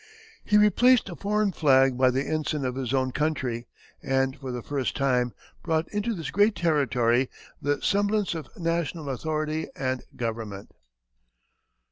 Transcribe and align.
He 0.43 0.57
replaced 0.57 1.09
a 1.09 1.15
foreign 1.15 1.51
flag 1.51 1.95
by 1.95 2.09
the 2.09 2.27
ensign 2.27 2.65
of 2.65 2.73
his 2.73 2.91
own 2.91 3.11
country, 3.11 3.67
and 4.01 4.35
for 4.35 4.51
the 4.51 4.63
first 4.63 4.97
time 4.97 5.31
brought 5.61 5.87
into 5.89 6.15
this 6.15 6.31
great 6.31 6.55
territory 6.55 7.29
the 7.61 7.81
semblance 7.83 8.33
of 8.33 8.47
national 8.57 9.09
authority 9.11 9.67
and 9.75 10.01
government. 10.15 10.71